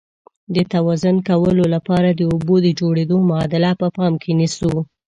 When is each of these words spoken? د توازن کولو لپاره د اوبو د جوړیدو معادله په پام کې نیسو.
د 0.55 0.57
توازن 0.73 1.15
کولو 1.29 1.63
لپاره 1.75 2.09
د 2.13 2.21
اوبو 2.31 2.55
د 2.65 2.67
جوړیدو 2.79 3.17
معادله 3.29 3.71
په 3.81 3.87
پام 3.97 4.13
کې 4.21 4.31
نیسو. 4.39 4.73